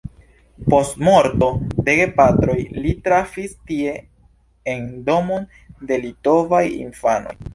[0.73, 1.49] Post morto
[1.89, 2.55] de gepatroj
[2.85, 3.93] li trafis tie
[4.75, 5.47] en domon
[5.91, 7.39] de litovaj infanoj.